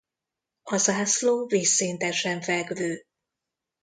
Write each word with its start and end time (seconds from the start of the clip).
A 0.63 0.77
zászló 0.77 1.45
vízszintesen 1.45 2.41
fekvő. 2.41 3.05